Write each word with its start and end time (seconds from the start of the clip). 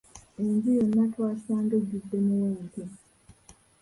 Enju 0.43 0.69
yonna 0.77 1.03
twasanga 1.13 1.73
ejjudde 1.79 2.17
muwempe. 2.27 2.83